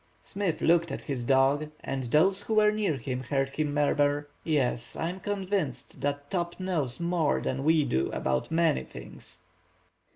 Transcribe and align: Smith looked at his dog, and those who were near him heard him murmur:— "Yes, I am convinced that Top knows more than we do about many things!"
Smith 0.23 0.61
looked 0.61 0.91
at 0.91 1.01
his 1.01 1.23
dog, 1.23 1.69
and 1.81 2.05
those 2.05 2.41
who 2.41 2.55
were 2.55 2.71
near 2.71 2.97
him 2.97 3.19
heard 3.21 3.49
him 3.49 3.71
murmur:— 3.71 4.27
"Yes, 4.43 4.95
I 4.95 5.09
am 5.11 5.19
convinced 5.19 6.01
that 6.01 6.31
Top 6.31 6.59
knows 6.59 6.99
more 6.99 7.39
than 7.39 7.63
we 7.63 7.85
do 7.85 8.09
about 8.11 8.49
many 8.49 8.83
things!" 8.83 9.43